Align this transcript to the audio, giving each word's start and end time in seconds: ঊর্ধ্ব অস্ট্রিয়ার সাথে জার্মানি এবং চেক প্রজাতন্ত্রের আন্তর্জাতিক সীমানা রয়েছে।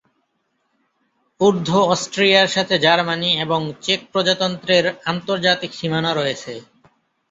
ঊর্ধ্ব 1.41 1.71
অস্ট্রিয়ার 1.87 2.47
সাথে 2.47 2.75
জার্মানি 2.77 3.31
এবং 3.45 3.61
চেক 3.81 3.99
প্রজাতন্ত্রের 4.11 4.85
আন্তর্জাতিক 5.05 5.71
সীমানা 5.73 6.11
রয়েছে। 6.13 6.53